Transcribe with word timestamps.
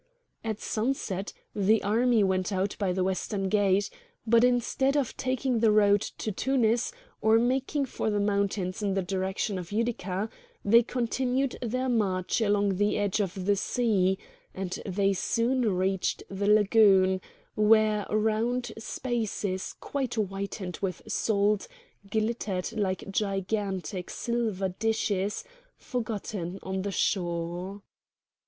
At 0.43 0.59
sunset 0.59 1.31
the 1.53 1.83
army 1.83 2.23
went 2.23 2.51
out 2.51 2.75
by 2.79 2.91
the 2.91 3.03
western 3.03 3.49
gate; 3.49 3.91
but 4.25 4.43
instead 4.43 4.97
of 4.97 5.15
taking 5.15 5.59
the 5.59 5.69
road 5.71 6.01
to 6.01 6.31
Tunis 6.31 6.91
or 7.21 7.37
making 7.37 7.85
for 7.85 8.09
the 8.09 8.19
mountains 8.19 8.81
in 8.81 8.95
the 8.95 9.03
direction 9.03 9.59
of 9.59 9.71
Utica, 9.71 10.27
they 10.65 10.81
continued 10.81 11.55
their 11.61 11.87
march 11.87 12.41
along 12.41 12.77
the 12.77 12.97
edge 12.97 13.19
of 13.19 13.45
the 13.45 13.55
sea; 13.55 14.17
and 14.55 14.79
they 14.87 15.13
soon 15.13 15.71
reached 15.71 16.23
the 16.31 16.47
Lagoon, 16.47 17.21
where 17.53 18.07
round 18.09 18.71
spaces 18.79 19.75
quite 19.79 20.15
whitened 20.15 20.79
with 20.81 21.03
salt 21.07 21.67
glittered 22.09 22.71
like 22.73 23.11
gigantic 23.11 24.09
silver 24.09 24.69
dishes 24.69 25.43
forgotten 25.77 26.57
on 26.63 26.81
the 26.81 26.91
shore. 26.91 27.83